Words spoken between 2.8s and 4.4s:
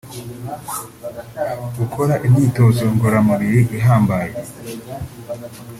ngororangingo ihambaye